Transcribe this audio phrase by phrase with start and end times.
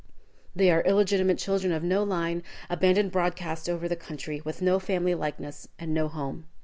[0.55, 5.13] They are illegitimate children of no line, abandoned broadcast over the country, with no family
[5.13, 6.47] likeness and no home.